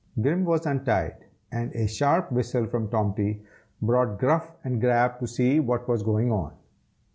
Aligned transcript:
Grim 0.19 0.45
was 0.45 0.65
untied, 0.65 1.25
and 1.51 1.71
a 1.75 1.85
sharp 1.85 2.31
whistle 2.31 2.65
from 2.65 2.87
Tomty 2.89 3.43
brought 3.83 4.17
Gruff 4.17 4.51
and 4.63 4.81
Grab 4.81 5.19
to 5.19 5.27
see 5.27 5.59
what 5.59 5.87
was 5.87 6.01
going 6.01 6.31
on. 6.31 6.53